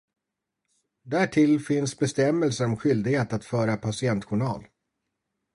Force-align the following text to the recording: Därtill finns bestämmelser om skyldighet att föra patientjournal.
Därtill 1.03 1.59
finns 1.59 1.99
bestämmelser 1.99 2.65
om 2.65 2.77
skyldighet 2.77 3.33
att 3.33 3.45
föra 3.45 3.77
patientjournal. 3.77 4.67